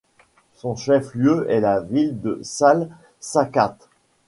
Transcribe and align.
Son 0.55 0.75
chef-lieu 0.75 1.45
est 1.47 1.59
la 1.59 1.79
ville 1.81 2.19
de 2.21 2.41
Salsacate. 2.41 3.87